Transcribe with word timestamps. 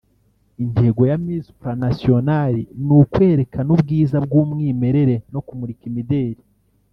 Intego 0.63 1.01
ya 1.09 1.17
Miss 1.25 1.43
Supranational 1.49 2.53
ni 2.85 2.93
ukwerekana 3.01 3.69
ubwiza 3.75 4.15
bw’umwimerere 4.25 5.15
no 5.33 5.39
kumurika 5.47 5.83
imideli 5.91 6.41